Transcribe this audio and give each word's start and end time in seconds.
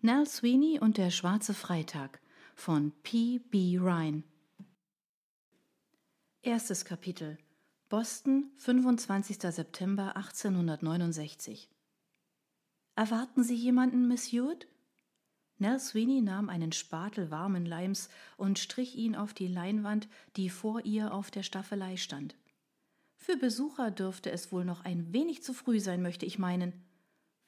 Nell 0.00 0.26
Sweeney 0.26 0.78
und 0.78 0.96
der 0.96 1.10
schwarze 1.10 1.54
Freitag 1.54 2.20
von 2.54 2.92
P. 3.02 3.40
B. 3.40 3.78
Ryan. 3.78 4.22
Erstes 6.40 6.84
Kapitel 6.84 7.36
Boston, 7.88 8.52
25. 8.58 9.38
September 9.40 10.14
1869. 10.14 11.68
Erwarten 12.94 13.42
Sie 13.42 13.56
jemanden, 13.56 14.06
Miss 14.06 14.30
Hewitt? 14.30 14.68
Nell 15.58 15.80
Sweeney 15.80 16.20
nahm 16.20 16.48
einen 16.48 16.70
Spatel 16.70 17.32
warmen 17.32 17.66
Leims 17.66 18.08
und 18.36 18.60
strich 18.60 18.94
ihn 18.94 19.16
auf 19.16 19.34
die 19.34 19.48
Leinwand, 19.48 20.08
die 20.36 20.48
vor 20.48 20.84
ihr 20.84 21.12
auf 21.12 21.32
der 21.32 21.42
Staffelei 21.42 21.96
stand. 21.96 22.36
Für 23.16 23.36
Besucher 23.36 23.90
dürfte 23.90 24.30
es 24.30 24.52
wohl 24.52 24.64
noch 24.64 24.84
ein 24.84 25.12
wenig 25.12 25.42
zu 25.42 25.52
früh 25.52 25.80
sein, 25.80 26.02
möchte 26.02 26.24
ich 26.24 26.38
meinen. 26.38 26.87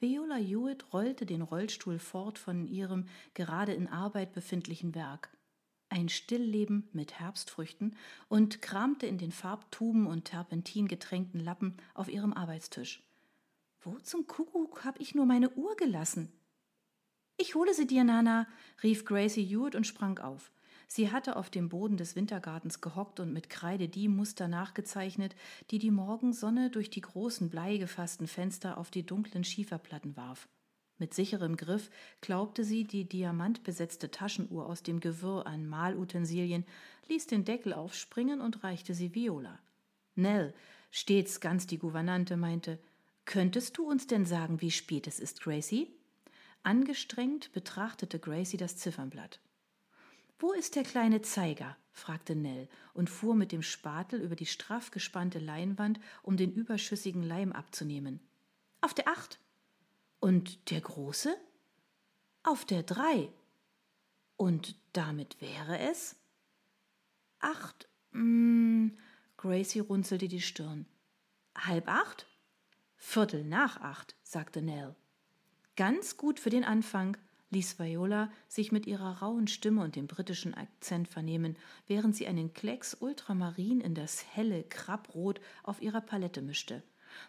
Viola 0.01 0.37
Hewitt 0.37 0.91
rollte 0.93 1.27
den 1.27 1.43
Rollstuhl 1.43 1.99
fort 1.99 2.39
von 2.39 2.65
ihrem 2.65 3.05
gerade 3.35 3.73
in 3.73 3.87
Arbeit 3.87 4.33
befindlichen 4.33 4.95
Werk. 4.95 5.29
Ein 5.89 6.09
Stillleben 6.09 6.89
mit 6.91 7.19
Herbstfrüchten 7.19 7.95
und 8.27 8.63
kramte 8.63 9.05
in 9.05 9.19
den 9.19 9.31
Farbtuben 9.31 10.07
und 10.07 10.25
Terpentin 10.25 10.87
getränkten 10.87 11.39
Lappen 11.39 11.77
auf 11.93 12.09
ihrem 12.09 12.33
Arbeitstisch. 12.33 13.03
Wo 13.79 13.99
zum 13.99 14.25
Kuckuck 14.25 14.83
hab 14.85 14.99
ich 14.99 15.13
nur 15.13 15.27
meine 15.27 15.51
Uhr 15.51 15.75
gelassen? 15.75 16.31
Ich 17.37 17.53
hole 17.53 17.75
sie 17.75 17.85
dir, 17.85 18.03
Nana, 18.03 18.47
rief 18.81 19.05
Gracie 19.05 19.45
Hewitt 19.45 19.75
und 19.75 19.85
sprang 19.85 20.17
auf. 20.17 20.51
Sie 20.93 21.09
hatte 21.09 21.37
auf 21.37 21.49
dem 21.49 21.69
Boden 21.69 21.95
des 21.95 22.17
Wintergartens 22.17 22.81
gehockt 22.81 23.21
und 23.21 23.31
mit 23.31 23.49
Kreide 23.49 23.87
die 23.87 24.09
Muster 24.09 24.49
nachgezeichnet, 24.49 25.37
die 25.69 25.79
die 25.79 25.89
Morgensonne 25.89 26.69
durch 26.69 26.89
die 26.89 26.99
großen 26.99 27.49
bleigefassten 27.49 28.27
Fenster 28.27 28.77
auf 28.77 28.91
die 28.91 29.05
dunklen 29.05 29.45
Schieferplatten 29.45 30.17
warf. 30.17 30.49
Mit 30.97 31.13
sicherem 31.13 31.55
Griff 31.55 31.91
klaubte 32.19 32.65
sie 32.65 32.83
die 32.83 33.05
diamantbesetzte 33.05 34.11
Taschenuhr 34.11 34.65
aus 34.65 34.83
dem 34.83 34.99
Gewirr 34.99 35.47
an 35.47 35.65
Malutensilien, 35.65 36.65
ließ 37.07 37.25
den 37.25 37.45
Deckel 37.45 37.71
aufspringen 37.71 38.41
und 38.41 38.61
reichte 38.65 38.93
sie 38.93 39.15
Viola. 39.15 39.59
Nell, 40.15 40.53
stets 40.89 41.39
ganz 41.39 41.67
die 41.67 41.77
Gouvernante, 41.77 42.35
meinte, 42.35 42.79
Könntest 43.23 43.77
du 43.77 43.89
uns 43.89 44.07
denn 44.07 44.25
sagen, 44.25 44.59
wie 44.59 44.71
spät 44.71 45.07
es 45.07 45.21
ist, 45.21 45.39
Gracie? 45.39 45.87
Angestrengt 46.63 47.53
betrachtete 47.53 48.19
Gracie 48.19 48.57
das 48.57 48.75
Ziffernblatt. 48.75 49.39
Wo 50.41 50.53
ist 50.53 50.75
der 50.75 50.81
kleine 50.81 51.21
Zeiger? 51.21 51.77
fragte 51.91 52.35
Nell 52.35 52.67
und 52.95 53.11
fuhr 53.11 53.35
mit 53.35 53.51
dem 53.51 53.61
Spatel 53.61 54.19
über 54.19 54.35
die 54.35 54.47
straff 54.47 54.89
gespannte 54.89 55.37
Leinwand, 55.37 55.99
um 56.23 56.35
den 56.35 56.51
überschüssigen 56.51 57.21
Leim 57.21 57.51
abzunehmen. 57.51 58.19
Auf 58.81 58.95
der 58.95 59.07
acht. 59.07 59.39
Und 60.19 60.71
der 60.71 60.81
große? 60.81 61.37
Auf 62.41 62.65
der 62.65 62.81
drei. 62.81 63.31
Und 64.35 64.75
damit 64.93 65.39
wäre 65.41 65.77
es? 65.77 66.15
Acht. 67.39 67.87
Mm, 68.09 68.87
Gracie 69.37 69.81
runzelte 69.81 70.27
die 70.27 70.41
Stirn. 70.41 70.87
Halb 71.55 71.87
acht? 71.87 72.25
Viertel 72.95 73.43
nach 73.43 73.79
acht, 73.79 74.15
sagte 74.23 74.63
Nell. 74.63 74.95
Ganz 75.75 76.17
gut 76.17 76.39
für 76.39 76.49
den 76.49 76.63
Anfang 76.63 77.15
ließ 77.51 77.79
Viola 77.79 78.31
sich 78.47 78.71
mit 78.71 78.87
ihrer 78.87 79.19
rauen 79.19 79.47
Stimme 79.47 79.83
und 79.83 79.95
dem 79.95 80.07
britischen 80.07 80.53
Akzent 80.53 81.07
vernehmen, 81.07 81.55
während 81.87 82.15
sie 82.15 82.27
einen 82.27 82.53
Klecks 82.53 82.95
Ultramarin 82.99 83.81
in 83.81 83.93
das 83.93 84.25
helle 84.33 84.63
Krabbrot 84.63 85.39
auf 85.63 85.81
ihrer 85.81 86.01
Palette 86.01 86.41
mischte. 86.41 86.83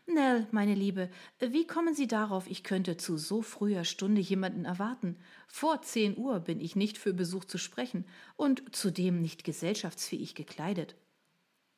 Nell, 0.06 0.46
meine 0.52 0.74
Liebe, 0.74 1.10
wie 1.40 1.66
kommen 1.66 1.94
Sie 1.94 2.06
darauf, 2.06 2.48
ich 2.48 2.62
könnte 2.62 2.96
zu 2.96 3.18
so 3.18 3.42
früher 3.42 3.84
Stunde 3.84 4.20
jemanden 4.20 4.64
erwarten? 4.64 5.16
Vor 5.48 5.82
zehn 5.82 6.16
Uhr 6.16 6.40
bin 6.40 6.60
ich 6.60 6.76
nicht 6.76 6.98
für 6.98 7.12
Besuch 7.12 7.44
zu 7.44 7.58
sprechen 7.58 8.04
und 8.36 8.74
zudem 8.74 9.20
nicht 9.20 9.42
gesellschaftsfähig 9.42 10.34
gekleidet. 10.36 10.94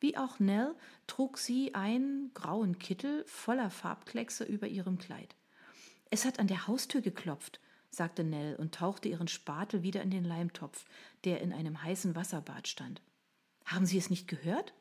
Wie 0.01 0.19
auch 0.19 0.39
Nell 0.39 0.75
trug 1.07 1.39
sie 1.39 1.75
einen 1.75 2.31
grauen 2.35 2.79
Kittel 2.79 3.25
voller 3.27 3.71
Farbkleckse 3.71 4.45
über 4.45 4.67
ihrem 4.67 4.99
Kleid. 4.99 5.35
Es 6.11 6.27
hat 6.27 6.39
an 6.39 6.47
der 6.47 6.67
Haustür 6.67 7.01
geklopft, 7.01 7.59
sagte 7.97 8.25
Nell 8.25 8.57
und 8.57 8.75
tauchte 8.75 9.09
ihren 9.09 9.29
Spatel 9.29 9.83
wieder 9.83 10.03
in 10.03 10.11
den 10.11 10.25
Leimtopf, 10.25 10.85
der 11.25 11.41
in 11.41 11.53
einem 11.53 11.83
heißen 11.83 12.15
Wasserbad 12.15 12.69
stand. 12.69 13.03
Haben 13.65 13.87
Sie 13.87 13.99
es 13.99 14.11
nicht 14.11 14.29
gehört? 14.29 14.75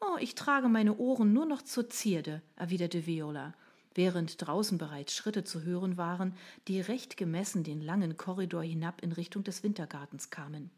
Oh, 0.00 0.16
ich 0.20 0.34
trage 0.34 0.68
meine 0.68 0.96
Ohren 0.96 1.32
nur 1.32 1.46
noch 1.46 1.62
zur 1.62 1.90
Zierde, 1.90 2.42
erwiderte 2.56 3.06
Viola, 3.06 3.54
während 3.94 4.46
draußen 4.46 4.78
bereits 4.78 5.14
Schritte 5.14 5.42
zu 5.42 5.62
hören 5.62 5.96
waren, 5.96 6.34
die 6.68 6.80
recht 6.80 7.16
gemessen 7.16 7.64
den 7.64 7.80
langen 7.80 8.16
Korridor 8.16 8.62
hinab 8.62 9.02
in 9.02 9.10
Richtung 9.12 9.42
des 9.42 9.64
Wintergartens 9.64 10.30
kamen. 10.30 10.70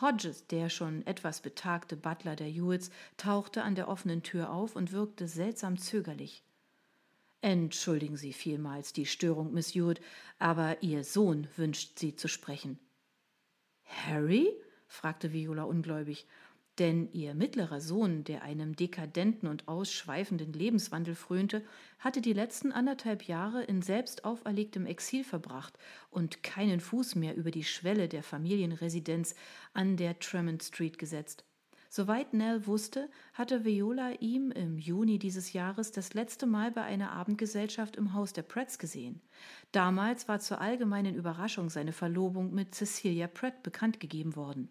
Hodges, 0.00 0.46
der 0.46 0.70
schon 0.70 1.06
etwas 1.06 1.40
betagte 1.40 1.96
Butler 1.96 2.36
der 2.36 2.46
Hewitts, 2.46 2.90
tauchte 3.16 3.62
an 3.62 3.74
der 3.74 3.88
offenen 3.88 4.22
Tür 4.22 4.52
auf 4.52 4.76
und 4.76 4.92
wirkte 4.92 5.26
seltsam 5.26 5.76
zögerlich. 5.76 6.44
Entschuldigen 7.42 8.16
Sie 8.16 8.32
vielmals 8.32 8.92
die 8.92 9.06
Störung, 9.06 9.52
Miss 9.52 9.74
Hewitt, 9.74 10.00
aber 10.38 10.82
Ihr 10.82 11.04
Sohn 11.04 11.48
wünscht 11.56 11.98
Sie 11.98 12.14
zu 12.14 12.28
sprechen. 12.28 12.78
Harry? 13.84 14.48
fragte 14.86 15.32
Viola 15.32 15.62
ungläubig, 15.62 16.26
denn 16.78 17.12
ihr 17.12 17.34
mittlerer 17.34 17.80
Sohn, 17.80 18.24
der 18.24 18.42
einem 18.42 18.74
dekadenten 18.74 19.48
und 19.48 19.68
ausschweifenden 19.68 20.52
Lebenswandel 20.52 21.14
frönte, 21.14 21.62
hatte 21.98 22.22
die 22.22 22.32
letzten 22.32 22.72
anderthalb 22.72 23.24
Jahre 23.24 23.62
in 23.62 23.82
selbst 23.82 24.24
auferlegtem 24.24 24.86
Exil 24.86 25.22
verbracht 25.22 25.78
und 26.08 26.42
keinen 26.42 26.80
Fuß 26.80 27.16
mehr 27.16 27.36
über 27.36 27.50
die 27.50 27.64
Schwelle 27.64 28.08
der 28.08 28.22
Familienresidenz 28.22 29.34
an 29.74 29.96
der 29.96 30.18
Tremont 30.18 30.62
Street 30.62 30.98
gesetzt. 30.98 31.44
Soweit 31.92 32.34
Nell 32.34 32.68
wusste, 32.68 33.10
hatte 33.34 33.64
Viola 33.64 34.12
ihm 34.20 34.52
im 34.52 34.78
Juni 34.78 35.18
dieses 35.18 35.52
Jahres 35.52 35.90
das 35.90 36.14
letzte 36.14 36.46
Mal 36.46 36.70
bei 36.70 36.82
einer 36.82 37.10
Abendgesellschaft 37.10 37.96
im 37.96 38.14
Haus 38.14 38.32
der 38.32 38.42
Pratts 38.42 38.78
gesehen. 38.78 39.20
Damals 39.72 40.28
war 40.28 40.38
zur 40.38 40.60
allgemeinen 40.60 41.16
Überraschung 41.16 41.68
seine 41.68 41.92
Verlobung 41.92 42.54
mit 42.54 42.76
Cecilia 42.76 43.26
Pratt 43.26 43.64
bekannt 43.64 43.98
gegeben 43.98 44.36
worden. 44.36 44.68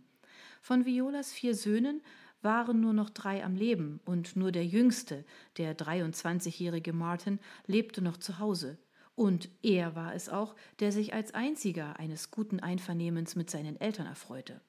Von 0.62 0.85
Violas 0.85 1.34
vier 1.34 1.56
Söhnen 1.56 2.02
waren 2.41 2.79
nur 2.79 2.94
noch 2.94 3.09
drei 3.09 3.44
am 3.44 3.53
Leben 3.53 4.00
und 4.06 4.38
nur 4.38 4.53
der 4.53 4.66
jüngste, 4.66 5.25
der 5.58 5.78
23-jährige 5.78 6.94
Martin, 6.94 7.40
lebte 7.68 8.02
noch 8.02 8.16
zu 8.16 8.40
Hause. 8.40 8.78
Und 9.16 9.50
er 9.62 9.94
war 9.94 10.16
es 10.16 10.29
auch, 10.29 10.56
der 10.79 10.94
sich 10.94 11.13
als 11.13 11.34
einziger 11.34 12.00
eines 12.00 12.31
guten 12.31 12.62
Einvernehmens 12.62 13.35
mit 13.35 13.50
seinen 13.50 13.75
Eltern 13.75 14.08
erfreute. 14.08 14.62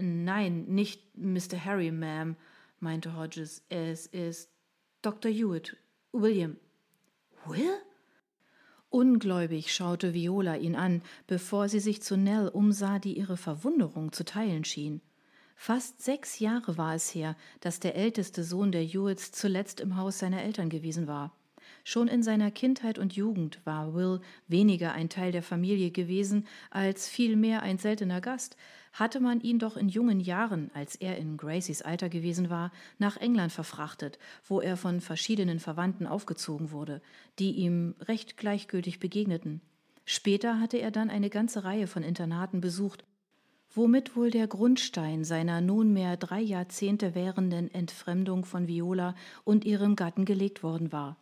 Nein, 0.00 0.64
nicht 0.66 1.16
Mr. 1.16 1.64
Harry, 1.64 1.90
Ma'am, 1.90 2.36
meinte 2.78 3.16
Hodges. 3.16 3.62
Es 3.68 4.06
ist 4.06 4.50
Dr. 5.02 5.30
Hewitt, 5.30 5.76
William. 6.12 6.56
Will? 7.46 7.78
Ungläubig 8.90 9.72
schaute 9.72 10.14
Viola 10.14 10.56
ihn 10.56 10.74
an, 10.74 11.02
bevor 11.26 11.68
sie 11.68 11.78
sich 11.78 12.02
zu 12.02 12.16
Nell 12.16 12.48
umsah, 12.48 12.98
die 12.98 13.16
ihre 13.16 13.36
Verwunderung 13.36 14.12
zu 14.12 14.24
teilen 14.24 14.64
schien. 14.64 15.00
Fast 15.54 16.02
sechs 16.02 16.38
Jahre 16.38 16.76
war 16.76 16.94
es 16.94 17.14
her, 17.14 17.36
dass 17.60 17.80
der 17.80 17.94
älteste 17.94 18.42
Sohn 18.42 18.72
der 18.72 18.82
Hewitts 18.82 19.30
zuletzt 19.30 19.80
im 19.80 19.96
Haus 19.96 20.18
seiner 20.18 20.42
Eltern 20.42 20.70
gewesen 20.70 21.06
war. 21.06 21.36
Schon 21.84 22.08
in 22.08 22.22
seiner 22.22 22.50
Kindheit 22.50 22.98
und 22.98 23.14
Jugend 23.14 23.60
war 23.64 23.94
Will 23.94 24.20
weniger 24.48 24.92
ein 24.92 25.08
Teil 25.08 25.32
der 25.32 25.42
Familie 25.42 25.90
gewesen 25.90 26.46
als 26.70 27.08
vielmehr 27.08 27.62
ein 27.62 27.78
seltener 27.78 28.20
Gast, 28.20 28.56
hatte 28.92 29.20
man 29.20 29.40
ihn 29.40 29.58
doch 29.58 29.76
in 29.76 29.88
jungen 29.88 30.20
Jahren, 30.20 30.70
als 30.74 30.96
er 30.96 31.16
in 31.16 31.36
Gracies 31.36 31.82
Alter 31.82 32.08
gewesen 32.08 32.50
war, 32.50 32.72
nach 32.98 33.16
England 33.16 33.52
verfrachtet, 33.52 34.18
wo 34.44 34.60
er 34.60 34.76
von 34.76 35.00
verschiedenen 35.00 35.60
Verwandten 35.60 36.06
aufgezogen 36.06 36.70
wurde, 36.70 37.00
die 37.38 37.52
ihm 37.52 37.94
recht 38.00 38.36
gleichgültig 38.36 38.98
begegneten. 38.98 39.60
Später 40.04 40.58
hatte 40.58 40.78
er 40.78 40.90
dann 40.90 41.10
eine 41.10 41.30
ganze 41.30 41.64
Reihe 41.64 41.86
von 41.86 42.02
Internaten 42.02 42.60
besucht, 42.60 43.04
womit 43.72 44.16
wohl 44.16 44.30
der 44.30 44.48
Grundstein 44.48 45.22
seiner 45.22 45.60
nunmehr 45.60 46.16
drei 46.16 46.40
Jahrzehnte 46.40 47.14
währenden 47.14 47.72
Entfremdung 47.72 48.44
von 48.44 48.66
Viola 48.66 49.14
und 49.44 49.64
ihrem 49.64 49.94
Gatten 49.94 50.24
gelegt 50.24 50.64
worden 50.64 50.90
war. 50.90 51.16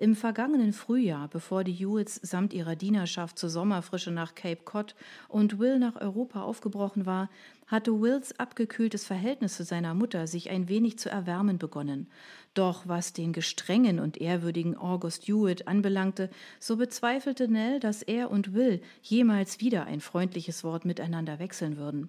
Im 0.00 0.16
vergangenen 0.16 0.72
Frühjahr, 0.72 1.28
bevor 1.28 1.62
die 1.62 1.74
Hewitts 1.74 2.14
samt 2.22 2.54
ihrer 2.54 2.74
Dienerschaft 2.74 3.38
zur 3.38 3.50
Sommerfrische 3.50 4.10
nach 4.10 4.34
Cape 4.34 4.62
Cod 4.64 4.94
und 5.28 5.58
Will 5.58 5.78
nach 5.78 6.00
Europa 6.00 6.40
aufgebrochen 6.40 7.04
war, 7.04 7.28
hatte 7.66 8.00
Wills 8.00 8.40
abgekühltes 8.40 9.04
Verhältnis 9.04 9.58
zu 9.58 9.64
seiner 9.64 9.92
Mutter 9.92 10.26
sich 10.26 10.48
ein 10.48 10.70
wenig 10.70 10.98
zu 10.98 11.10
erwärmen 11.10 11.58
begonnen. 11.58 12.08
Doch 12.54 12.88
was 12.88 13.12
den 13.12 13.34
gestrengen 13.34 14.00
und 14.00 14.18
ehrwürdigen 14.18 14.74
August 14.74 15.28
Hewitt 15.28 15.68
anbelangte, 15.68 16.30
so 16.60 16.78
bezweifelte 16.78 17.48
Nell, 17.48 17.78
dass 17.78 18.00
er 18.00 18.30
und 18.30 18.54
Will 18.54 18.80
jemals 19.02 19.60
wieder 19.60 19.84
ein 19.84 20.00
freundliches 20.00 20.64
Wort 20.64 20.86
miteinander 20.86 21.38
wechseln 21.38 21.76
würden. 21.76 22.08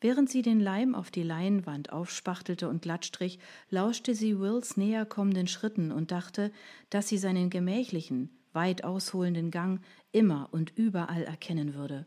Während 0.00 0.30
sie 0.30 0.42
den 0.42 0.60
Leim 0.60 0.94
auf 0.94 1.10
die 1.10 1.22
Leinwand 1.22 1.92
aufspachtelte 1.92 2.68
und 2.68 2.82
glattstrich, 2.82 3.38
lauschte 3.70 4.14
sie 4.14 4.38
Wills 4.38 4.76
näher 4.76 5.06
kommenden 5.06 5.46
Schritten 5.46 5.92
und 5.92 6.10
dachte, 6.10 6.52
dass 6.90 7.08
sie 7.08 7.18
seinen 7.18 7.50
gemächlichen, 7.50 8.30
weit 8.52 8.84
ausholenden 8.84 9.50
Gang 9.50 9.80
immer 10.12 10.48
und 10.52 10.76
überall 10.76 11.24
erkennen 11.24 11.74
würde. 11.74 12.06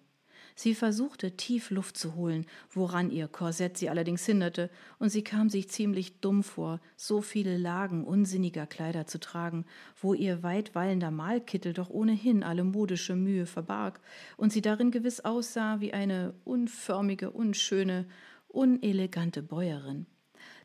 Sie 0.59 0.74
versuchte, 0.74 1.38
tief 1.38 1.69
Luft 1.69 1.98
zu 1.98 2.15
holen, 2.15 2.48
woran 2.71 3.12
ihr 3.12 3.27
Korsett 3.27 3.77
sie 3.77 3.92
allerdings 3.92 4.25
hinderte, 4.25 4.71
und 4.98 5.09
sie 5.12 5.24
kam 5.24 5.51
sich 5.51 5.69
ziemlich 5.69 6.19
dumm 6.19 6.42
vor, 6.42 6.81
so 6.95 7.21
viele 7.21 7.59
Lagen 7.59 8.04
unsinniger 8.04 8.65
Kleider 8.65 9.06
zu 9.06 9.19
tragen, 9.19 9.65
wo 10.01 10.15
ihr 10.15 10.42
weit 10.42 10.74
wallender 10.74 11.12
Malkittel 11.12 11.74
doch 11.74 11.92
ohnehin 11.92 12.42
alle 12.42 12.63
modische 12.63 13.15
Mühe 13.15 13.45
verbarg 13.45 14.01
und 14.36 14.51
sie 14.51 14.63
darin 14.63 14.89
gewiss 14.89 15.19
aussah 15.19 15.80
wie 15.80 15.94
eine 15.94 16.33
unförmige, 16.44 17.30
unschöne, 17.30 18.07
unelegante 18.48 19.44
Bäuerin. 19.44 20.07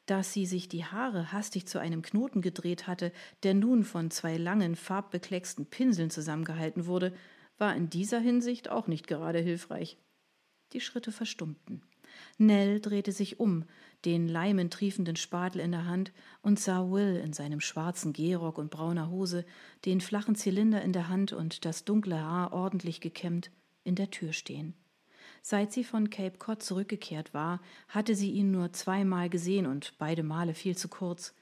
Dass 0.06 0.32
sie 0.32 0.46
sich 0.46 0.70
die 0.70 0.86
Haare 0.86 1.32
hastig 1.32 1.66
zu 1.66 1.78
einem 1.78 2.00
Knoten 2.00 2.40
gedreht 2.40 2.86
hatte, 2.86 3.12
der 3.42 3.52
nun 3.52 3.84
von 3.84 4.10
zwei 4.10 4.38
langen, 4.38 4.74
farbbeklecksten 4.74 5.66
Pinseln 5.66 6.08
zusammengehalten 6.08 6.86
wurde, 6.86 7.12
war 7.58 7.76
in 7.76 7.90
dieser 7.90 8.20
Hinsicht 8.20 8.68
auch 8.68 8.86
nicht 8.86 9.06
gerade 9.06 9.38
hilfreich. 9.38 9.98
Die 10.72 10.80
Schritte 10.80 11.12
verstummten. 11.12 11.82
Nell 12.38 12.80
drehte 12.80 13.12
sich 13.12 13.40
um, 13.40 13.64
den 14.04 14.28
leimentriefenden 14.28 15.16
Spatel 15.16 15.60
in 15.60 15.72
der 15.72 15.86
Hand, 15.86 16.12
und 16.42 16.58
sah 16.58 16.90
Will 16.90 17.16
in 17.16 17.32
seinem 17.32 17.60
schwarzen 17.60 18.12
Gehrock 18.12 18.58
und 18.58 18.70
brauner 18.70 19.10
Hose, 19.10 19.44
den 19.84 20.00
flachen 20.00 20.34
Zylinder 20.34 20.82
in 20.82 20.92
der 20.92 21.08
Hand 21.08 21.32
und 21.32 21.64
das 21.64 21.84
dunkle 21.84 22.20
Haar 22.20 22.52
ordentlich 22.52 23.00
gekämmt, 23.00 23.50
in 23.84 23.94
der 23.94 24.10
Tür 24.10 24.32
stehen. 24.32 24.74
Seit 25.40 25.72
sie 25.72 25.84
von 25.84 26.10
Cape 26.10 26.38
Cod 26.38 26.62
zurückgekehrt 26.62 27.34
war, 27.34 27.60
hatte 27.88 28.14
sie 28.14 28.30
ihn 28.30 28.50
nur 28.50 28.72
zweimal 28.72 29.28
gesehen 29.28 29.66
und 29.66 29.94
beide 29.98 30.22
Male 30.22 30.54
viel 30.54 30.76
zu 30.76 30.88
kurz. 30.88 31.34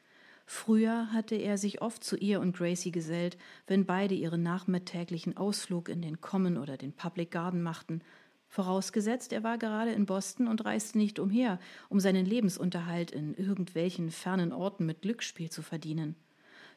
Früher 0.53 1.13
hatte 1.13 1.37
er 1.37 1.59
sich 1.59 1.81
oft 1.81 2.03
zu 2.03 2.17
ihr 2.17 2.41
und 2.41 2.57
Gracie 2.57 2.91
gesellt, 2.91 3.39
wenn 3.69 3.87
beide 3.87 4.17
ihren 4.17 4.43
nachmittäglichen 4.43 5.37
Ausflug 5.37 5.89
in 5.89 6.03
den 6.03 6.21
Common 6.21 6.59
oder 6.59 6.77
den 6.77 6.93
Public 6.93 7.31
Garden 7.31 7.63
machten, 7.63 8.03
vorausgesetzt 8.49 9.33
er 9.33 9.45
war 9.45 9.59
gerade 9.59 9.93
in 9.93 10.07
Boston 10.07 10.49
und 10.49 10.65
reiste 10.65 10.99
nicht 10.99 11.21
umher, 11.21 11.61
um 11.89 12.01
seinen 12.01 12.27
Lebensunterhalt 12.27 13.13
in 13.13 13.35
irgendwelchen 13.35 14.11
fernen 14.11 14.53
Orten 14.53 14.87
mit 14.87 15.03
Glücksspiel 15.03 15.51
zu 15.51 15.63
verdienen. 15.63 16.17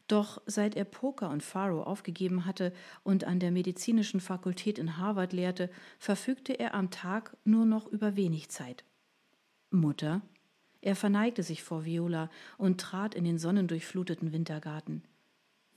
Doch 0.08 0.40
seit 0.46 0.76
er 0.76 0.86
Poker 0.86 1.31
und 1.31 1.42
Faro 1.42 1.81
aufgegeben 1.81 2.46
hatte 2.46 2.74
und 3.02 3.24
an 3.24 3.40
der 3.40 3.50
medizinischen 3.50 4.19
Fakultät 4.19 4.78
in 4.78 4.98
Harvard 5.00 5.34
lehrte, 5.34 5.72
verfügte 5.98 6.54
er 6.54 6.76
am 6.76 6.92
Tag 6.92 7.36
nur 7.44 7.66
noch 7.66 7.88
über 7.88 8.16
wenig 8.16 8.50
Zeit. 8.50 8.86
Mutter, 9.72 10.22
er 10.83 10.97
verneigte 10.97 11.44
sich 11.44 11.63
vor 11.63 11.85
Viola 11.85 12.30
und 12.57 12.80
trat 12.81 13.15
in 13.15 13.24
den 13.24 13.39
sonnendurchfluteten 13.39 14.33
Wintergarten. 14.33 15.01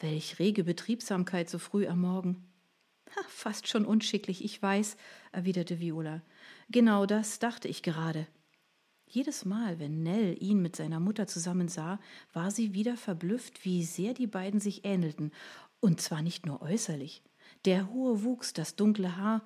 Welch 0.00 0.40
rege 0.40 0.64
Betriebsamkeit 0.64 1.48
so 1.48 1.60
früh 1.60 1.86
am 1.86 2.00
Morgen. 2.00 2.44
Ha, 3.14 3.20
fast 3.28 3.68
schon 3.68 3.86
unschicklich, 3.86 4.44
ich 4.44 4.60
weiß, 4.60 4.96
erwiderte 5.30 5.78
Viola. 5.78 6.22
Genau 6.70 7.06
das 7.06 7.38
dachte 7.38 7.68
ich 7.68 7.84
gerade. 7.84 8.26
Jedes 9.06 9.44
Mal, 9.44 9.78
wenn 9.78 10.02
Nell 10.02 10.36
ihn 10.42 10.60
mit 10.60 10.74
seiner 10.74 10.98
Mutter 10.98 11.28
zusammen 11.28 11.68
sah, 11.68 12.00
war 12.32 12.50
sie 12.50 12.74
wieder 12.74 12.96
verblüfft, 12.96 13.64
wie 13.64 13.84
sehr 13.84 14.12
die 14.12 14.26
beiden 14.26 14.58
sich 14.58 14.84
ähnelten, 14.84 15.30
und 15.78 16.00
zwar 16.00 16.20
nicht 16.20 16.46
nur 16.46 16.62
äußerlich. 16.62 17.22
Der 17.64 17.90
hohe 17.90 18.24
Wuchs, 18.24 18.52
das 18.52 18.74
dunkle 18.74 19.16
Haar, 19.16 19.44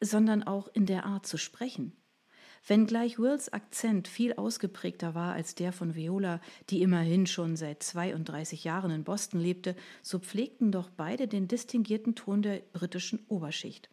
sondern 0.00 0.44
auch 0.44 0.68
in 0.68 0.86
der 0.86 1.04
Art 1.04 1.26
zu 1.26 1.36
sprechen. 1.36 1.96
Wenngleich 2.66 3.18
Wills 3.18 3.52
Akzent 3.52 4.06
viel 4.06 4.34
ausgeprägter 4.34 5.14
war 5.14 5.32
als 5.32 5.54
der 5.54 5.72
von 5.72 5.94
Viola, 5.94 6.40
die 6.68 6.82
immerhin 6.82 7.26
schon 7.26 7.56
seit 7.56 7.82
32 7.82 8.64
Jahren 8.64 8.90
in 8.90 9.04
Boston 9.04 9.40
lebte, 9.40 9.74
so 10.02 10.18
pflegten 10.18 10.70
doch 10.70 10.90
beide 10.90 11.26
den 11.26 11.48
distinguierten 11.48 12.14
Ton 12.14 12.42
der 12.42 12.60
britischen 12.72 13.24
Oberschicht. 13.28 13.88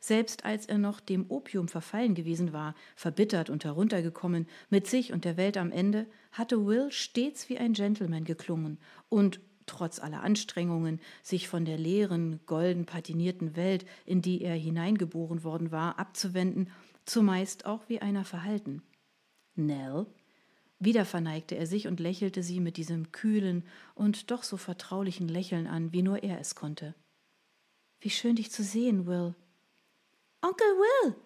Selbst 0.00 0.44
als 0.44 0.66
er 0.66 0.78
noch 0.78 0.98
dem 0.98 1.26
Opium 1.30 1.68
verfallen 1.68 2.14
gewesen 2.14 2.52
war, 2.52 2.74
verbittert 2.96 3.48
und 3.48 3.64
heruntergekommen, 3.64 4.48
mit 4.68 4.88
sich 4.88 5.12
und 5.12 5.24
der 5.24 5.36
Welt 5.36 5.56
am 5.56 5.70
Ende, 5.70 6.06
hatte 6.32 6.66
Will 6.66 6.90
stets 6.90 7.48
wie 7.48 7.58
ein 7.58 7.72
Gentleman 7.72 8.24
geklungen 8.24 8.78
und 9.08 9.40
trotz 9.66 10.00
aller 10.00 10.22
Anstrengungen, 10.22 11.00
sich 11.22 11.46
von 11.46 11.64
der 11.64 11.78
leeren, 11.78 12.40
golden 12.46 12.86
patinierten 12.86 13.54
Welt, 13.54 13.84
in 14.06 14.22
die 14.22 14.42
er 14.42 14.54
hineingeboren 14.54 15.44
worden 15.44 15.70
war, 15.70 15.98
abzuwenden 15.98 16.70
zumeist 17.08 17.66
auch 17.66 17.88
wie 17.88 18.00
einer 18.00 18.24
verhalten. 18.24 18.82
Nell? 19.54 20.06
Wieder 20.78 21.04
verneigte 21.04 21.56
er 21.56 21.66
sich 21.66 21.88
und 21.88 21.98
lächelte 21.98 22.42
sie 22.42 22.60
mit 22.60 22.76
diesem 22.76 23.10
kühlen 23.10 23.64
und 23.94 24.30
doch 24.30 24.44
so 24.44 24.56
vertraulichen 24.56 25.26
Lächeln 25.28 25.66
an, 25.66 25.92
wie 25.92 26.02
nur 26.02 26.22
er 26.22 26.38
es 26.38 26.54
konnte. 26.54 26.94
Wie 28.00 28.10
schön 28.10 28.36
dich 28.36 28.52
zu 28.52 28.62
sehen, 28.62 29.06
Will. 29.06 29.34
Onkel 30.40 30.66
Will! 30.66 31.16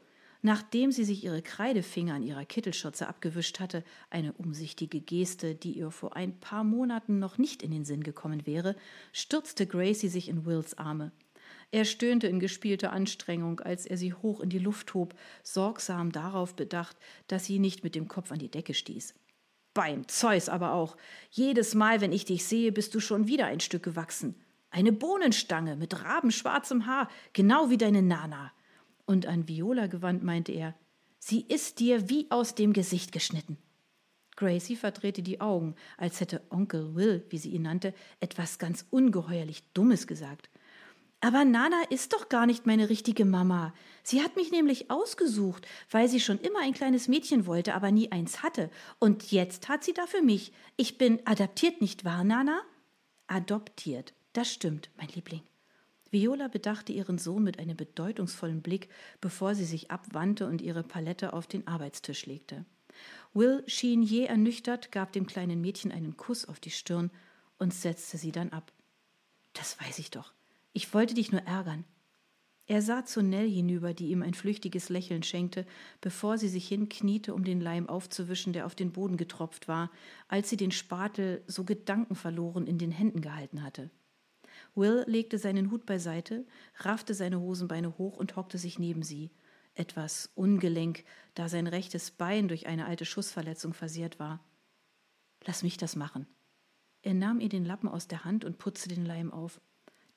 Nachdem 0.41 0.91
sie 0.91 1.05
sich 1.05 1.23
ihre 1.23 1.43
Kreidefinger 1.43 2.15
an 2.15 2.23
ihrer 2.23 2.45
Kittelschürze 2.45 3.07
abgewischt 3.07 3.61
hatte, 3.61 3.85
eine 4.11 4.33
umsichtige 4.33 5.01
Geste, 5.01 5.55
die 5.55 5.73
ihr 5.73 5.91
vor 5.91 6.17
ein 6.17 6.41
paar 6.41 6.65
Monaten 6.65 7.19
noch 7.19 7.39
nicht 7.39 7.63
in 7.63 7.71
den 7.71 7.85
Sinn 7.85 8.03
gekommen 8.03 8.47
wäre, 8.47 8.75
stürzte 9.13 9.67
Gracie 9.67 10.09
sich 10.09 10.29
in 10.29 10.45
Wills 10.47 10.77
Arme. 10.79 11.13
Er 11.73 11.87
stöhnte 11.87 12.27
in 12.27 12.39
gespielter 12.39 12.93
Anstrengung, 12.93 13.61
als 13.61 13.87
er 13.87 13.97
sie 13.97 14.13
hoch 14.13 14.41
in 14.41 14.51
die 14.51 14.59
Luft 14.59 14.93
hob, 14.93 15.15
sorgsam 15.43 16.13
darauf 16.13 16.55
bedacht, 16.55 16.99
dass 17.29 17.47
sie 17.47 17.59
nicht 17.59 17.83
mit 17.83 17.95
dem 17.95 18.09
Kopf 18.09 18.31
an 18.31 18.39
die 18.39 18.51
Decke 18.51 18.75
stieß. 18.75 19.15
Beim 19.73 20.07
Zeus 20.07 20.51
aber 20.51 20.75
auch. 20.75 20.99
Jedes 21.31 21.75
Mal, 21.75 22.03
wenn 22.03 22.13
ich 22.13 22.27
dich 22.27 22.45
sehe, 22.45 22.73
bist 22.73 22.95
du 22.95 23.01
schon 23.01 23.27
wieder 23.27 23.47
ein 23.47 23.61
Stück 23.61 23.83
gewachsen. 23.83 24.35
Eine 24.71 24.93
Bohnenstange 24.93 25.77
mit 25.77 26.05
rabenschwarzem 26.05 26.85
Haar, 26.85 27.09
genau 27.33 27.71
wie 27.71 27.79
deine 27.79 28.03
Nana. 28.03 28.53
Und 29.07 29.25
an 29.25 29.49
Viola 29.49 29.87
gewandt 29.87 30.23
meinte 30.23 30.53
er, 30.53 30.75
sie 31.19 31.41
ist 31.41 31.81
dir 31.81 32.11
wie 32.11 32.27
aus 32.31 32.55
dem 32.55 32.75
Gesicht 32.75 33.13
geschnitten. 33.13 33.57
Gracie 34.37 34.77
verdrehte 34.77 35.23
die 35.23 35.41
Augen, 35.41 35.75
als 35.97 36.21
hätte 36.21 36.43
Onkel 36.51 36.95
Will, 36.95 37.25
wie 37.31 37.39
sie 37.39 37.51
ihn 37.51 37.63
nannte, 37.63 37.95
etwas 38.21 38.59
ganz 38.59 38.87
ungeheuerlich 38.91 39.63
Dummes 39.73 40.07
gesagt. 40.07 40.51
Aber 41.25 41.45
Nana 41.45 41.81
ist 41.89 42.13
doch 42.13 42.29
gar 42.29 42.47
nicht 42.47 42.67
meine 42.67 42.89
richtige 42.89 43.25
Mama. 43.25 43.73
Sie 44.03 44.23
hat 44.23 44.35
mich 44.35 44.51
nämlich 44.51 44.91
ausgesucht, 44.91 45.69
weil 45.89 46.09
sie 46.09 46.19
schon 46.19 46.41
immer 46.41 46.59
ein 46.61 46.75
kleines 46.75 47.07
Mädchen 47.07 47.47
wollte, 47.47 47.75
aber 47.75 47.93
nie 47.93 48.11
eins 48.11 48.43
hatte. 48.43 48.71
Und 48.99 49.31
jetzt 49.31 49.69
hat 49.69 49.85
sie 49.85 49.95
dafür 49.95 50.21
mich. 50.21 50.53
Ich 50.77 50.99
bin 50.99 51.25
adaptiert, 51.25 51.81
nicht 51.81 52.05
wahr, 52.05 52.25
Nana? 52.25 52.61
Adoptiert. 53.29 54.15
Das 54.33 54.53
stimmt, 54.53 54.91
mein 54.97 55.07
Liebling. 55.15 55.43
Viola 56.11 56.49
bedachte 56.49 56.93
ihren 56.93 57.19
Sohn 57.19 57.45
mit 57.45 57.61
einem 57.61 57.77
bedeutungsvollen 57.77 58.61
Blick, 58.61 58.89
bevor 59.21 59.55
sie 59.55 59.65
sich 59.65 59.93
abwandte 59.93 60.49
und 60.49 60.61
ihre 60.61 60.83
Palette 60.83 61.35
auf 61.35 61.47
den 61.47 61.69
Arbeitstisch 61.69 62.27
legte. 62.27 62.65
Will 63.33 63.63
schien 63.69 64.03
je 64.03 64.25
ernüchtert, 64.25 64.91
gab 64.91 65.13
dem 65.13 65.29
kleinen 65.29 65.61
Mädchen 65.61 65.93
einen 65.93 66.17
Kuss 66.17 66.47
auf 66.47 66.59
die 66.59 66.73
Stirn 66.73 67.13
und 67.59 67.73
setzte 67.73 68.19
sie 68.19 68.33
dann 68.33 68.51
ab. 68.51 68.73
Das 69.53 69.81
weiß 69.81 70.01
ich 70.01 70.11
doch. 70.11 70.33
Ich 70.73 70.93
wollte 70.95 71.15
dich 71.15 71.33
nur 71.33 71.43
ärgern. 71.43 71.85
Er 72.67 72.81
sah 72.81 73.05
zu 73.05 73.23
Nell 73.23 73.51
hinüber, 73.51 73.93
die 73.93 74.09
ihm 74.09 74.23
ein 74.23 74.35
flüchtiges 74.35 74.89
Lächeln 74.89 75.23
schenkte, 75.23 75.67
bevor 76.01 76.39
sie 76.39 76.49
sich 76.49 76.69
hinkniete, 76.69 77.35
um 77.35 77.45
den 77.45 77.61
Leim 77.61 77.89
aufzuwischen, 77.89 78.53
der 78.53 78.67
auf 78.67 78.75
den 78.75 78.93
Boden 78.93 79.17
getropft 79.17 79.69
war, 79.69 79.91
als 80.29 80.49
sie 80.49 80.57
den 80.57 80.71
Spatel 80.71 81.43
so 81.47 81.65
gedankenverloren 81.65 82.67
in 82.67 82.79
den 82.79 82.93
Händen 82.93 83.21
gehalten 83.21 83.63
hatte. 83.63 83.91
Will 84.75 85.05
legte 85.07 85.39
seinen 85.39 85.71
Hut 85.71 85.87
beiseite, 85.87 86.47
raffte 86.77 87.15
seine 87.15 87.41
Hosenbeine 87.41 87.99
hoch 87.99 88.17
und 88.17 88.37
hockte 88.37 88.59
sich 88.59 88.79
neben 88.79 89.03
sie, 89.03 89.31
etwas 89.75 90.31
ungelenk, 90.35 91.05
da 91.35 91.49
sein 91.49 91.67
rechtes 91.67 92.11
Bein 92.11 92.49
durch 92.49 92.67
eine 92.67 92.87
alte 92.87 93.05
Schussverletzung 93.05 93.75
versehrt 93.75 94.19
war. 94.19 94.41
Lass 95.45 95.63
mich 95.63 95.77
das 95.77 95.97
machen. 95.97 96.27
Er 97.03 97.15
nahm 97.15 97.41
ihr 97.41 97.49
den 97.49 97.65
Lappen 97.65 97.89
aus 97.89 98.07
der 98.07 98.25
Hand 98.25 98.45
und 98.45 98.59
putzte 98.59 98.89
den 98.89 99.05
Leim 99.05 99.33
auf 99.33 99.61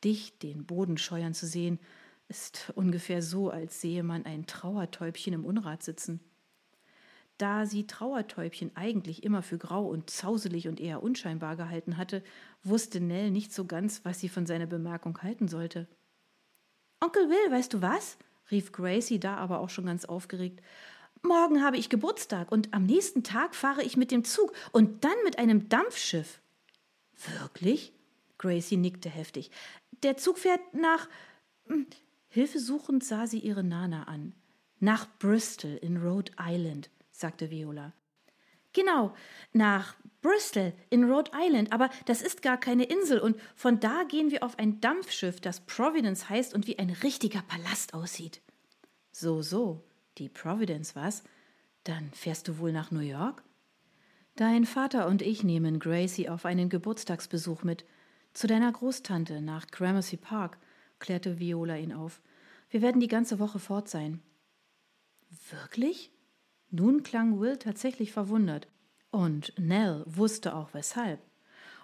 dicht 0.04 0.44
den 0.44 0.66
Boden 0.66 0.98
scheuern 0.98 1.34
zu 1.34 1.48
sehen, 1.48 1.80
ist 2.28 2.74
ungefähr 2.76 3.22
so, 3.22 3.50
als 3.50 3.82
sehe 3.82 4.04
man 4.04 4.26
ein 4.26 4.48
Trauertäubchen 4.48 5.34
im 5.34 5.46
Unrat 5.46 5.84
sitzen. 5.84 6.20
Da 7.38 7.66
sie 7.66 7.86
Trauertäubchen 7.86 8.72
eigentlich 8.76 9.24
immer 9.24 9.42
für 9.42 9.58
grau 9.58 9.86
und 9.86 10.10
zauselig 10.10 10.68
und 10.68 10.80
eher 10.80 11.04
unscheinbar 11.04 11.58
gehalten 11.58 11.98
hatte, 11.98 12.24
wusste 12.64 13.02
Nell 13.02 13.30
nicht 13.30 13.54
so 13.54 13.66
ganz, 13.66 14.06
was 14.06 14.20
sie 14.22 14.30
von 14.30 14.46
seiner 14.46 14.68
Bemerkung 14.68 15.22
halten 15.22 15.50
sollte. 15.50 15.88
Onkel 17.02 17.30
Will, 17.30 17.52
weißt 17.52 17.74
du 17.74 17.82
was? 17.82 18.18
rief 18.52 18.72
Gracie 18.72 19.20
da 19.20 19.36
aber 19.36 19.60
auch 19.60 19.70
schon 19.70 19.86
ganz 19.86 20.06
aufgeregt. 20.06 20.62
Morgen 21.24 21.64
habe 21.64 21.78
ich 21.78 21.90
Geburtstag 21.90 22.52
und 22.52 22.74
am 22.74 22.86
nächsten 22.86 23.24
Tag 23.24 23.56
fahre 23.56 23.84
ich 23.84 23.98
mit 23.98 24.12
dem 24.12 24.24
Zug 24.24 24.54
und 24.72 25.04
dann 25.04 25.16
mit 25.24 25.38
einem 25.38 25.68
Dampfschiff. 25.68 26.40
Wirklich? 27.40 27.92
Gracie 28.38 28.78
nickte 28.78 29.10
heftig. 29.10 29.50
Der 30.04 30.18
Zug 30.18 30.38
fährt 30.38 30.74
nach. 30.74 31.10
Hm, 31.68 31.88
hilfesuchend 32.28 33.04
sah 33.04 33.28
sie 33.28 33.40
ihre 33.40 33.64
Nana 33.64 34.04
an. 34.04 34.34
Nach 34.80 35.08
Bristol 35.20 35.78
in 35.78 35.98
Rhode 35.98 36.32
Island, 36.40 36.90
sagte 37.12 37.50
Viola. 37.50 37.94
Genau, 38.74 39.16
nach 39.54 39.96
Bristol 40.22 40.74
in 40.90 41.06
Rhode 41.06 41.32
Island, 41.34 41.72
aber 41.72 41.90
das 42.06 42.22
ist 42.22 42.42
gar 42.42 42.60
keine 42.60 42.84
Insel 42.84 43.20
und 43.20 43.40
von 43.56 43.80
da 43.80 44.04
gehen 44.04 44.32
wir 44.32 44.44
auf 44.44 44.60
ein 44.60 44.82
Dampfschiff, 44.82 45.40
das 45.40 45.62
Providence 45.62 46.30
heißt 46.30 46.54
und 46.54 46.68
wie 46.68 46.78
ein 46.78 46.90
richtiger 46.90 47.42
Palast 47.44 47.94
aussieht. 47.94 48.42
So, 49.12 49.42
so, 49.42 49.82
die 50.18 50.28
Providence, 50.28 50.94
was? 50.94 51.24
Dann 51.86 52.12
fährst 52.12 52.50
du 52.50 52.58
wohl 52.58 52.74
nach 52.74 52.92
New 52.92 53.00
York? 53.00 53.44
Dein 54.36 54.66
Vater 54.66 55.08
und 55.08 55.22
ich 55.22 55.44
nehmen 55.44 55.80
Gracie 55.80 56.28
auf 56.28 56.44
einen 56.44 56.68
Geburtstagsbesuch 56.68 57.64
mit. 57.64 57.86
Zu 58.36 58.48
deiner 58.48 58.70
Großtante 58.70 59.42
nach 59.42 59.68
Gramercy 59.68 60.18
Park, 60.18 60.58
klärte 61.00 61.40
Viola 61.40 61.78
ihn 61.78 61.94
auf. 61.94 62.22
Wir 62.70 62.82
werden 62.82 63.00
die 63.00 63.08
ganze 63.08 63.40
Woche 63.40 63.60
fort 63.60 63.88
sein. 63.88 64.20
Wirklich? 65.50 66.12
Nun 66.70 67.02
klang 67.04 67.40
Will 67.40 67.56
tatsächlich 67.56 68.12
verwundert. 68.12 68.68
Und 69.10 69.54
Nell 69.58 70.04
wusste 70.06 70.54
auch 70.54 70.74
weshalb. 70.74 71.22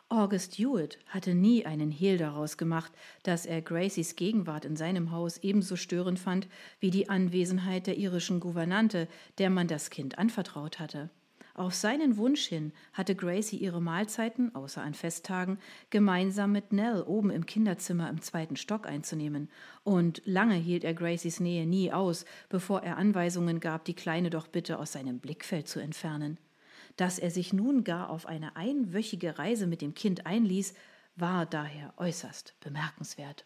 August 0.09 0.55
Hewitt 0.55 0.99
hatte 1.07 1.35
nie 1.35 1.65
einen 1.65 1.89
Hehl 1.89 2.17
daraus 2.17 2.57
gemacht, 2.57 2.91
dass 3.23 3.45
er 3.45 3.61
Gracies 3.61 4.17
Gegenwart 4.17 4.65
in 4.65 4.75
seinem 4.75 5.11
Haus 5.11 5.37
ebenso 5.37 5.77
störend 5.77 6.19
fand 6.19 6.49
wie 6.81 6.91
die 6.91 7.07
Anwesenheit 7.07 7.87
der 7.87 7.97
irischen 7.97 8.41
Gouvernante, 8.41 9.07
der 9.37 9.49
man 9.49 9.69
das 9.69 9.89
Kind 9.89 10.17
anvertraut 10.17 10.79
hatte. 10.79 11.11
Auf 11.53 11.73
seinen 11.73 12.17
Wunsch 12.17 12.45
hin 12.45 12.71
hatte 12.93 13.15
Gracie 13.15 13.57
ihre 13.57 13.81
Mahlzeiten, 13.81 14.55
außer 14.55 14.81
an 14.81 14.93
Festtagen, 14.93 15.59
gemeinsam 15.89 16.51
mit 16.51 16.71
Nell 16.71 17.01
oben 17.01 17.29
im 17.29 17.45
Kinderzimmer 17.45 18.09
im 18.09 18.21
zweiten 18.21 18.55
Stock 18.55 18.87
einzunehmen. 18.87 19.49
Und 19.83 20.21
lange 20.25 20.55
hielt 20.55 20.83
er 20.83 20.93
Gracies 20.93 21.39
Nähe 21.39 21.65
nie 21.65 21.91
aus, 21.91 22.25
bevor 22.49 22.83
er 22.83 22.97
Anweisungen 22.97 23.59
gab, 23.59 23.85
die 23.85 23.95
Kleine 23.95 24.29
doch 24.29 24.47
bitte 24.47 24.79
aus 24.79 24.93
seinem 24.93 25.19
Blickfeld 25.19 25.67
zu 25.67 25.79
entfernen. 25.79 26.37
Dass 26.95 27.19
er 27.19 27.31
sich 27.31 27.53
nun 27.53 27.83
gar 27.83 28.09
auf 28.09 28.25
eine 28.25 28.55
einwöchige 28.55 29.37
Reise 29.37 29.67
mit 29.67 29.81
dem 29.81 29.93
Kind 29.93 30.25
einließ, 30.25 30.73
war 31.15 31.45
daher 31.45 31.93
äußerst 31.97 32.55
bemerkenswert. 32.61 33.45